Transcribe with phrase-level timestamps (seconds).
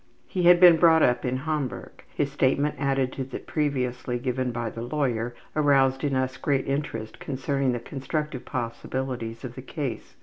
[0.25, 2.03] He had been brought up in Hamburg.
[2.15, 7.19] His statement added to that previously given by the lawyer aroused in us great interest
[7.19, 10.15] concerning the constructive possibilities of the case.